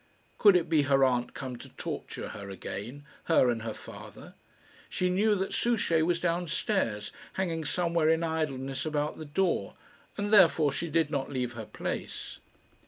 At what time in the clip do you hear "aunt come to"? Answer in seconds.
1.05-1.69